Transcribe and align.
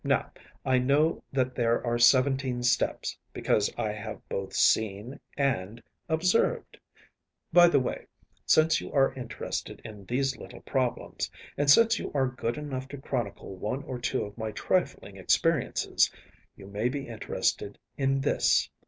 Now, 0.03 0.31
I 0.65 0.79
know 0.79 1.23
that 1.31 1.53
there 1.53 1.85
are 1.85 1.99
seventeen 1.99 2.63
steps, 2.63 3.15
because 3.33 3.71
I 3.77 3.91
have 3.91 4.27
both 4.29 4.51
seen 4.55 5.19
and 5.37 5.79
observed. 6.09 6.79
By 7.53 7.67
the 7.67 7.79
way, 7.79 8.07
since 8.43 8.81
you 8.81 8.91
are 8.93 9.13
interested 9.13 9.79
in 9.85 10.05
these 10.05 10.37
little 10.37 10.61
problems, 10.61 11.29
and 11.55 11.69
since 11.69 11.99
you 11.99 12.11
are 12.15 12.25
good 12.27 12.57
enough 12.57 12.87
to 12.87 12.97
chronicle 12.97 13.55
one 13.57 13.83
or 13.83 13.99
two 13.99 14.23
of 14.23 14.39
my 14.39 14.49
trifling 14.53 15.17
experiences, 15.17 16.09
you 16.57 16.65
may 16.65 16.89
be 16.89 17.07
interested 17.07 17.77
in 17.95 18.21
this. 18.21 18.71